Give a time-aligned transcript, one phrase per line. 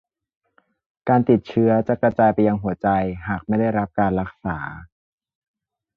[1.09, 2.87] การติดเชื้อจะกระจายไปยังหัวใจ
[3.27, 4.57] หากไม่ได้รับการรักษา